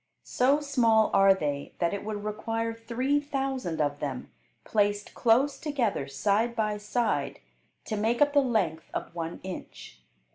So 0.23 0.61
small 0.61 1.11
are 1.13 1.35
they 1.35 1.75
that 1.77 1.93
it 1.93 2.03
would 2.03 2.23
require 2.23 2.73
three 2.73 3.19
thousand 3.19 3.79
of 3.79 3.99
them, 3.99 4.31
placed 4.63 5.13
close 5.13 5.59
together, 5.59 6.07
side 6.07 6.55
by 6.55 6.77
side, 6.77 7.39
to 7.85 7.95
make 7.95 8.19
up 8.19 8.33
the 8.33 8.39
length 8.41 8.89
of 8.95 9.13
one 9.13 9.39
inch. 9.43 9.99